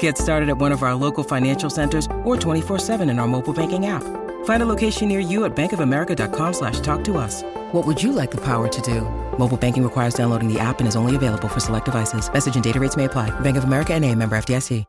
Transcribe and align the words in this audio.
Get 0.00 0.18
started 0.18 0.48
at 0.50 0.58
one 0.58 0.72
of 0.72 0.82
our 0.82 0.94
local 0.94 1.24
financial 1.24 1.70
centers 1.70 2.06
or 2.24 2.36
24-7 2.36 3.10
in 3.10 3.18
our 3.18 3.26
mobile 3.26 3.54
banking 3.54 3.86
app. 3.86 4.02
Find 4.44 4.62
a 4.62 4.66
location 4.66 5.08
near 5.08 5.20
you 5.20 5.44
at 5.44 5.56
bankofamerica.com 5.56 6.52
slash 6.52 6.80
talk 6.80 7.02
to 7.04 7.16
us. 7.16 7.42
What 7.72 7.86
would 7.86 8.02
you 8.02 8.12
like 8.12 8.30
the 8.30 8.40
power 8.42 8.68
to 8.68 8.80
do? 8.82 9.02
Mobile 9.38 9.56
banking 9.56 9.82
requires 9.82 10.12
downloading 10.12 10.52
the 10.52 10.60
app 10.60 10.80
and 10.80 10.88
is 10.88 10.96
only 10.96 11.16
available 11.16 11.48
for 11.48 11.60
select 11.60 11.86
devices. 11.86 12.30
Message 12.30 12.56
and 12.56 12.64
data 12.64 12.78
rates 12.78 12.96
may 12.96 13.06
apply. 13.06 13.30
Bank 13.40 13.56
of 13.56 13.64
America 13.64 13.94
and 13.94 14.04
a 14.04 14.14
member 14.14 14.36
FDIC. 14.36 14.84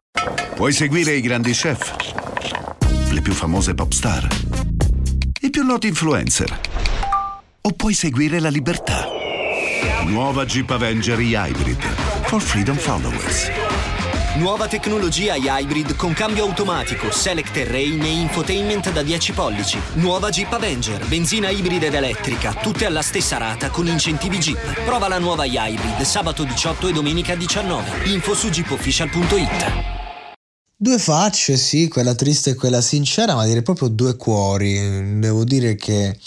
Vuoi 0.57 0.73
seguire 0.73 1.15
i 1.15 1.21
grandi 1.21 1.53
chef? 1.53 1.95
Le 3.11 3.21
più 3.21 3.33
famose 3.33 3.73
pop 3.73 3.91
star? 3.93 4.27
I 5.41 5.49
più 5.49 5.63
noti 5.63 5.87
influencer? 5.87 6.59
O 7.61 7.71
puoi 7.71 7.93
seguire 7.93 8.39
la 8.39 8.49
libertà? 8.49 9.07
Nuova 10.05 10.45
Jeep 10.45 10.69
Avenger 10.69 11.19
e-Hybrid 11.19 11.81
for 12.25 12.41
Freedom 12.41 12.75
Followers. 12.75 13.49
Nuova 14.37 14.69
tecnologia 14.69 15.35
hybrid 15.35 15.97
con 15.97 16.13
cambio 16.13 16.45
automatico, 16.45 17.11
select 17.11 17.51
terrain 17.51 18.01
e 18.01 18.07
infotainment 18.07 18.89
da 18.93 19.03
10 19.03 19.33
pollici. 19.33 19.77
Nuova 19.95 20.29
Jeep 20.29 20.53
Avenger, 20.53 21.05
benzina 21.05 21.49
ibrida 21.49 21.87
ed 21.87 21.95
elettrica, 21.95 22.53
tutte 22.53 22.85
alla 22.85 23.01
stessa 23.01 23.35
rata 23.37 23.69
con 23.69 23.87
incentivi 23.87 24.37
Jeep. 24.37 24.85
Prova 24.85 25.09
la 25.09 25.19
nuova 25.19 25.43
hybrid 25.43 25.99
sabato 26.03 26.45
18 26.45 26.87
e 26.87 26.93
domenica 26.93 27.35
19. 27.35 28.09
Info 28.09 28.33
su 28.33 28.49
jeepofficial.it. 28.49 29.99
Due 30.77 30.97
facce, 30.97 31.57
sì, 31.57 31.89
quella 31.89 32.15
triste 32.15 32.51
e 32.51 32.55
quella 32.55 32.81
sincera, 32.81 33.35
ma 33.35 33.45
direi 33.45 33.63
proprio 33.63 33.89
due 33.89 34.15
cuori. 34.15 35.19
Devo 35.19 35.43
dire 35.43 35.75
che 35.75 36.17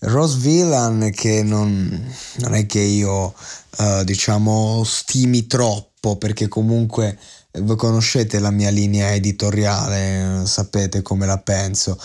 Rose 0.00 0.36
Villan, 0.38 1.12
che 1.14 1.44
non, 1.44 2.12
non 2.38 2.54
è 2.54 2.66
che 2.66 2.80
io, 2.80 3.32
uh, 3.78 4.02
diciamo, 4.02 4.82
stimi 4.84 5.46
troppo, 5.46 6.16
perché 6.16 6.48
comunque 6.48 7.16
voi 7.60 7.76
conoscete 7.76 8.38
la 8.38 8.50
mia 8.50 8.70
linea 8.70 9.12
editoriale, 9.14 10.46
sapete 10.46 11.02
come 11.02 11.26
la 11.26 11.38
penso. 11.38 11.98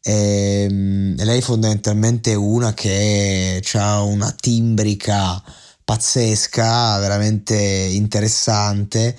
E, 0.00 0.66
lei 0.70 1.40
fondamentalmente 1.40 2.32
è 2.32 2.34
una 2.34 2.74
che 2.74 3.62
ha 3.74 4.02
una 4.02 4.30
timbrica 4.32 5.42
pazzesca, 5.84 6.98
veramente 6.98 7.54
interessante 7.54 9.16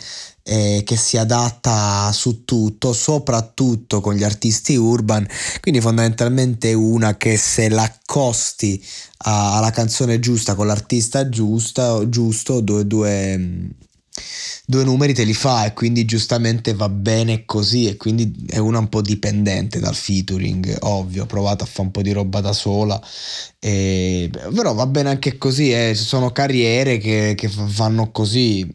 eh, 0.47 0.81
che 0.83 0.95
si 0.97 1.17
adatta 1.17 2.11
su 2.11 2.43
tutto, 2.45 2.93
soprattutto 2.93 4.01
con 4.01 4.13
gli 4.15 4.23
artisti 4.23 4.75
urban, 4.75 5.27
quindi 5.61 5.81
fondamentalmente 5.81 6.73
una 6.73 7.17
che 7.17 7.37
se 7.37 7.69
l'accosti 7.69 8.83
alla 9.17 9.71
canzone 9.71 10.19
giusta 10.19 10.55
con 10.55 10.67
l'artista 10.67 11.29
giusta, 11.29 12.07
giusto, 12.09 12.59
due, 12.61 12.85
due 12.85 13.69
due 14.67 14.83
numeri 14.83 15.13
te 15.13 15.23
li 15.23 15.33
fa 15.33 15.65
e 15.65 15.73
quindi 15.73 16.05
giustamente 16.05 16.73
va 16.73 16.89
bene 16.89 17.45
così 17.45 17.87
e 17.87 17.97
quindi 17.97 18.33
è 18.47 18.57
una 18.57 18.79
un 18.79 18.89
po' 18.89 19.01
dipendente 19.01 19.79
dal 19.79 19.95
featuring, 19.95 20.77
ovvio, 20.81 21.23
ho 21.23 21.25
provato 21.27 21.63
a 21.63 21.67
fare 21.67 21.83
un 21.83 21.91
po' 21.91 22.01
di 22.01 22.11
roba 22.11 22.41
da 22.41 22.53
sola, 22.53 22.99
e, 23.59 24.29
però 24.53 24.73
va 24.73 24.87
bene 24.87 25.09
anche 25.09 25.37
così, 25.37 25.71
eh, 25.71 25.93
sono 25.95 26.31
carriere 26.31 26.97
che, 26.97 27.33
che 27.35 27.47
fanno 27.47 28.11
così, 28.11 28.67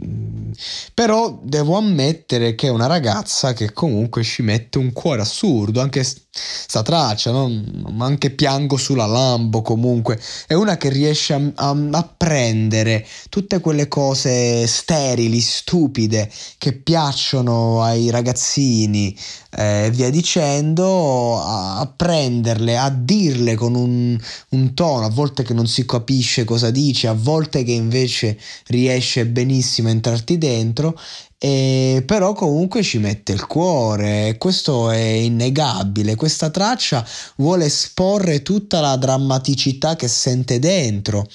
però 0.94 1.40
devo 1.42 1.76
ammettere 1.76 2.54
che 2.54 2.68
è 2.68 2.70
una 2.70 2.86
ragazza 2.86 3.52
che 3.52 3.72
comunque 3.72 4.22
ci 4.22 4.42
mette 4.42 4.78
un 4.78 4.92
cuore 4.92 5.22
assurdo, 5.22 5.80
anche 5.80 6.04
sta 6.32 6.82
traccia, 6.82 7.32
no? 7.32 7.48
ma 7.90 8.06
anche 8.06 8.30
piango 8.30 8.76
sulla 8.76 9.06
Lambo 9.06 9.62
comunque, 9.62 10.20
è 10.46 10.54
una 10.54 10.76
che 10.76 10.88
riesce 10.88 11.34
a, 11.34 11.40
a, 11.54 11.76
a 11.90 12.14
prendere 12.16 13.06
tutte 13.28 13.60
quelle 13.60 13.88
cose 13.88 14.66
sterili, 14.66 15.40
stupide, 15.40 16.30
che 16.58 16.72
piacciono 16.72 17.82
ai 17.82 18.10
ragazzini 18.10 19.16
e 19.52 19.86
eh, 19.86 19.90
via 19.90 20.10
dicendo, 20.10 21.40
a, 21.40 21.80
a, 21.80 21.86
prenderle, 21.86 22.78
a 22.78 22.88
dirle 22.88 23.56
con 23.56 23.74
un, 23.74 24.18
un 24.50 24.74
tono, 24.74 25.04
a 25.04 25.10
volte 25.10 25.42
che 25.42 25.54
non 25.54 25.66
si 25.66 25.84
capisce 25.84 26.44
cosa 26.44 26.70
dice, 26.70 27.08
a 27.08 27.14
volte 27.14 27.64
che 27.64 27.72
invece 27.72 28.38
riesce 28.68 29.26
benissimo 29.26 29.88
a 29.88 29.92
entrarti 29.92 30.38
dentro 30.40 30.98
e 31.38 32.02
però 32.04 32.32
comunque 32.32 32.82
ci 32.82 32.98
mette 32.98 33.32
il 33.32 33.46
cuore, 33.46 34.36
questo 34.36 34.90
è 34.90 34.98
innegabile. 34.98 36.16
Questa 36.16 36.50
traccia 36.50 37.06
vuole 37.36 37.66
esporre 37.66 38.42
tutta 38.42 38.80
la 38.80 38.96
drammaticità 38.96 39.94
che 39.94 40.08
sente 40.08 40.58
dentro 40.58 41.26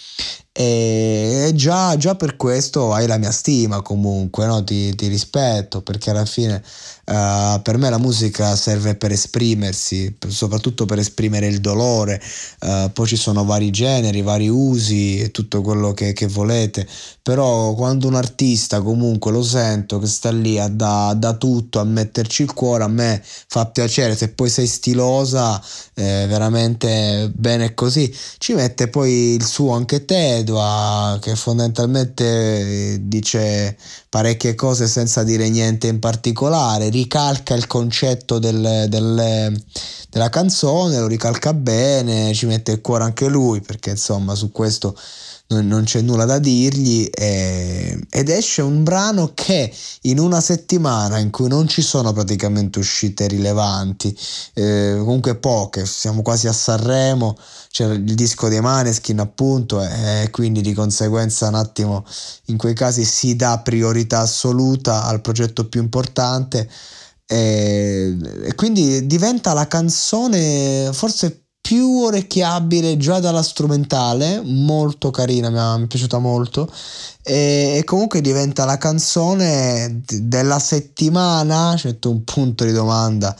e 0.57 1.51
già, 1.53 1.97
già 1.97 2.15
per 2.15 2.37
questo 2.37 2.93
hai 2.93 3.07
la 3.07 3.17
mia 3.17 3.31
stima 3.31 3.81
comunque, 3.81 4.45
no? 4.45 4.63
ti, 4.63 4.95
ti 4.95 5.07
rispetto 5.07 5.81
perché 5.81 6.11
alla 6.11 6.23
fine 6.23 6.63
uh, 7.05 7.61
per 7.61 7.77
me 7.77 7.89
la 7.89 7.97
musica 7.97 8.55
serve 8.55 8.95
per 8.95 9.11
esprimersi, 9.11 10.15
soprattutto 10.29 10.85
per 10.85 10.99
esprimere 10.99 11.47
il 11.47 11.59
dolore, 11.59 12.21
uh, 12.61 12.89
poi 12.93 13.05
ci 13.05 13.17
sono 13.17 13.43
vari 13.43 13.69
generi, 13.69 14.21
vari 14.21 14.47
usi 14.47 15.19
e 15.19 15.31
tutto 15.31 15.61
quello 15.61 15.91
che, 15.91 16.13
che, 16.13 16.27
volete, 16.27 16.87
però 17.21 17.73
quando 17.73 18.07
un 18.07 18.15
artista 18.15 18.81
comunque 18.81 19.33
lo 19.33 19.43
sento 19.43 19.99
che 19.99 20.07
sta 20.07 20.31
lì 20.31 20.57
a 20.57 20.69
da, 20.69 21.13
da 21.17 21.33
tutto, 21.33 21.81
a 21.81 21.83
metterci 21.83 22.43
il 22.43 22.53
cuore, 22.53 22.85
a 22.85 22.87
me 22.87 23.21
fa 23.23 23.65
piacere, 23.65 24.15
se 24.15 24.29
poi 24.29 24.49
sei 24.49 24.67
stilosa, 24.67 25.61
eh, 25.95 26.25
veramente 26.29 27.29
bene 27.35 27.73
così, 27.73 28.09
ci 28.37 28.53
mette 28.53 28.87
poi 28.87 29.33
il 29.35 29.45
suo 29.45 29.73
anche 29.73 30.05
te 30.05 30.43
Edua 30.45 31.17
che 31.19 31.35
fondamentalmente 31.35 32.23
eh, 32.93 32.97
dice 33.01 33.75
parecchie 34.07 34.53
cose 34.53 34.87
senza 34.87 35.23
dire 35.23 35.49
niente 35.49 35.87
in 35.87 35.99
particolare, 35.99 36.89
ricalca 36.89 37.55
il 37.55 37.65
concetto 37.65 38.37
del, 38.37 38.85
del, 38.87 39.63
della 40.09 40.29
canzone, 40.29 40.99
lo 40.99 41.07
ricalca 41.07 41.53
bene, 41.53 42.33
ci 42.33 42.45
mette 42.45 42.73
il 42.73 42.81
cuore 42.81 43.05
anche 43.05 43.27
lui 43.27 43.61
perché 43.61 43.89
insomma 43.89 44.35
su 44.35 44.51
questo 44.51 44.95
non, 45.47 45.67
non 45.67 45.83
c'è 45.83 46.01
nulla 46.01 46.25
da 46.25 46.39
dirgli 46.39 47.07
e, 47.11 47.99
ed 48.09 48.29
esce 48.29 48.61
un 48.61 48.83
brano 48.83 49.31
che 49.33 49.71
in 50.01 50.19
una 50.19 50.41
settimana 50.41 51.19
in 51.19 51.29
cui 51.29 51.47
non 51.47 51.67
ci 51.67 51.81
sono 51.81 52.13
praticamente 52.13 52.79
uscite 52.79 53.27
rilevanti, 53.27 54.17
eh, 54.53 54.95
comunque 54.97 55.35
poche, 55.35 55.85
siamo 55.85 56.21
quasi 56.21 56.47
a 56.47 56.53
Sanremo, 56.53 57.37
c'è 57.69 57.85
il 57.85 58.15
disco 58.15 58.47
dei 58.47 58.61
Maneskin 58.61 59.19
appunto 59.19 59.81
e 59.83 60.29
quindi 60.31 60.61
di 60.61 60.73
conseguenza 60.73 61.47
un 61.47 61.55
attimo 61.55 62.05
in 62.45 62.57
quei 62.57 62.73
casi 62.73 63.03
si 63.03 63.35
dà 63.35 63.59
priorità 63.59 64.19
assoluta 64.21 65.03
al 65.05 65.21
progetto 65.21 65.67
più 65.67 65.81
importante 65.81 66.69
e, 67.27 68.15
e 68.43 68.55
quindi 68.55 69.05
diventa 69.05 69.53
la 69.53 69.67
canzone 69.67 70.89
forse 70.93 71.44
più 71.65 72.03
orecchiabile 72.03 72.95
già 72.95 73.19
dalla 73.19 73.41
strumentale, 73.41 74.39
molto 74.43 75.09
carina, 75.09 75.49
mi, 75.49 75.85
è 75.85 75.87
piaciuta 75.87 76.19
molto. 76.19 76.71
E, 77.23 77.77
e, 77.77 77.83
comunque 77.83 78.21
diventa 78.21 78.65
la 78.65 78.77
canzone 78.77 80.03
della 80.05 80.59
settimana. 80.59 81.73
C'è 81.75 81.97
un 82.03 82.23
punto 82.23 82.65
di 82.65 82.71
domanda 82.71 83.35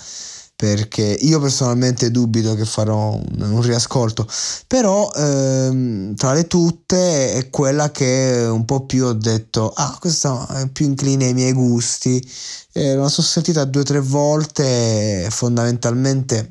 perché 0.55 1.03
io 1.03 1.39
personalmente 1.39 2.09
dubito 2.09 2.55
che 2.55 2.65
farò 2.65 3.11
un, 3.11 3.41
un 3.41 3.61
riascolto, 3.61 4.27
però 4.65 5.11
ehm, 5.15 6.15
tra 6.15 6.33
le 6.33 6.47
tutte 6.47 7.33
è 7.33 7.49
quella 7.51 7.91
che 7.91 8.47
un 8.49 8.65
po' 8.65 8.87
più 8.87 9.05
ho 9.05 9.13
detto, 9.13 9.71
ah, 9.75 9.95
questa 9.99 10.47
è 10.63 10.67
più 10.69 10.87
incline 10.87 11.25
ai 11.25 11.33
miei 11.35 11.53
gusti. 11.53 12.27
Eh, 12.71 12.95
la 12.95 13.07
sono 13.07 13.27
sentita 13.27 13.65
due 13.65 13.81
o 13.81 13.83
tre 13.85 13.99
volte, 13.99 15.27
fondamentalmente 15.29 16.49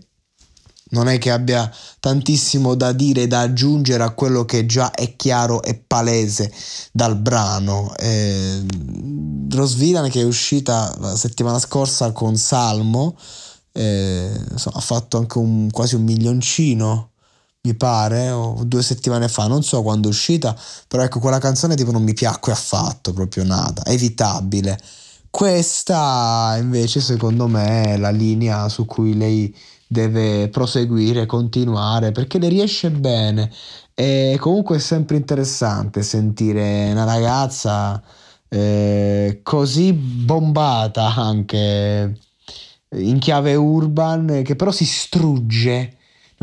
non 0.95 1.09
è 1.09 1.19
che 1.19 1.31
abbia 1.31 1.71
tantissimo 2.01 2.75
da 2.75 2.93
dire 2.93 3.27
da 3.27 3.41
aggiungere 3.41 4.03
a 4.05 4.11
quello 4.11 4.45
che 4.45 4.65
già 4.65 4.93
è 4.93 5.17
chiaro 5.17 5.63
e 5.63 5.75
palese 5.75 6.51
dal 6.93 7.17
brano. 7.17 7.95
Eh, 7.97 8.65
Rose 9.51 9.77
Villain 9.77 10.11
che 10.11 10.21
è 10.21 10.25
uscita 10.25 10.95
la 11.01 11.17
settimana 11.17 11.59
scorsa 11.59 12.13
con 12.13 12.37
Salmo, 12.37 13.17
eh, 13.73 14.31
insomma, 14.53 14.77
ha 14.77 14.81
fatto 14.81 15.19
anche 15.19 15.39
un, 15.39 15.69
quasi 15.71 15.97
un 15.97 16.05
milioncino 16.05 17.11
mi 17.65 17.75
pare, 17.75 18.31
o 18.31 18.63
due 18.65 18.83
settimane 18.83 19.27
fa, 19.29 19.47
non 19.47 19.63
so 19.63 19.83
quando 19.83 20.09
è 20.09 20.11
uscita, 20.11 20.55
però 20.87 21.03
ecco 21.03 21.19
quella 21.19 21.39
canzone 21.39 21.75
tipo 21.75 21.93
non 21.93 22.03
mi 22.03 22.13
piacque 22.13 22.53
affatto, 22.53 23.15
proprio 23.15 23.43
nada, 23.43 23.83
evitabile. 23.87 24.79
Questa 25.31 26.57
invece 26.61 27.01
secondo 27.01 27.49
me 27.49 27.95
è 27.95 27.97
la 27.97 28.11
linea 28.11 28.69
su 28.69 28.85
cui 28.85 29.17
lei 29.17 29.53
deve 29.95 30.49
proseguire, 30.49 31.25
continuare, 31.25 32.11
perché 32.11 32.39
le 32.39 32.49
riesce 32.49 32.91
bene. 32.91 33.49
E 33.95 34.37
comunque 34.41 34.77
è 34.77 34.81
sempre 34.81 35.17
interessante 35.17 36.03
sentire 36.03 36.91
una 36.91 37.05
ragazza 37.05 38.03
eh, 38.49 39.39
così 39.45 39.93
bombata 39.93 41.15
anche 41.15 42.19
in 42.91 43.19
chiave 43.19 43.55
urban 43.55 44.43
che 44.45 44.57
però 44.57 44.73
si 44.73 44.85
strugge 44.85 45.97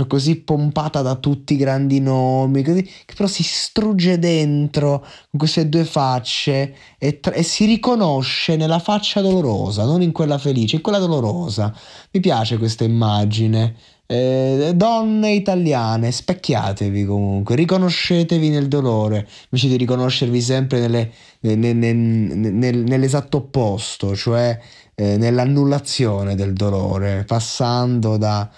così 0.08 0.38
pompata 0.42 1.02
da 1.02 1.16
tutti 1.16 1.54
i 1.54 1.58
grandi 1.58 2.00
nomi, 2.00 2.64
così, 2.64 2.84
che 2.84 3.14
però 3.16 3.28
si 3.28 3.44
strugge 3.44 4.18
dentro 4.20 5.00
con 5.30 5.40
queste 5.40 5.70
due 5.70 5.86
facce 5.86 6.74
e, 6.98 7.20
tra- 7.20 7.34
e, 7.34 7.44
si 7.44 7.66
riconosce 7.66 8.56
nella 8.56 8.80
faccia 8.80 9.22
dolorosa, 9.22 9.86
non 9.86 10.02
in 10.02 10.12
quella 10.12 10.38
felice, 10.38 10.78
in 10.78 10.82
quella 10.82 11.00
dolorosa. 11.00 11.74
Mi 12.12 12.20
piace 12.20 12.58
questa 12.58 12.84
immagine. 12.84 13.76
Eh, 14.12 14.74
donne 14.76 15.32
italiane, 15.32 16.12
specchiatevi 16.12 17.06
comunque, 17.06 17.56
riconoscetevi 17.56 18.50
nel 18.50 18.68
dolore, 18.68 19.26
invece 19.50 19.70
di 19.70 19.78
riconoscervi 19.78 20.42
sempre 20.42 20.82
nelle, 20.82 21.12
nel, 21.42 21.58
nel, 21.58 21.96
nel, 21.96 22.78
nell'esatto 22.80 23.38
opposto, 23.38 24.14
cioè 24.14 24.60
eh, 24.96 25.18
nell'annullazione 25.18 26.36
del 26.36 26.52
dolore, 26.52 27.24
passando 27.26 28.18
da 28.18 28.50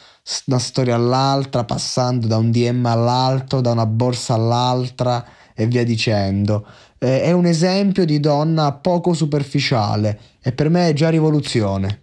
una 0.46 0.60
storia 0.60 0.96
all'altra, 0.96 1.66
passando 1.66 2.28
da 2.28 2.38
un 2.38 2.52
DM 2.52 2.86
all'altro, 2.86 3.62
da 3.62 3.72
una 3.72 3.86
borsa 3.86 4.34
all'altra 4.36 5.26
e 5.54 5.68
via 5.68 5.84
dicendo. 5.84 6.66
Eh, 6.98 7.22
è 7.24 7.32
un 7.32 7.46
esempio 7.46 8.06
di 8.06 8.20
donna 8.20 8.74
poco 8.74 9.14
superficiale 9.14 10.20
e 10.42 10.52
per 10.54 10.70
me 10.70 10.90
è 10.90 10.94
già 10.94 11.10
rivoluzione. 11.10 12.03